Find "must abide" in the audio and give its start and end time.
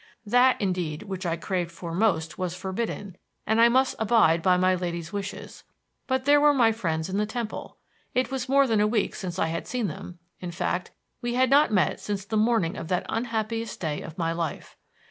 3.69-4.41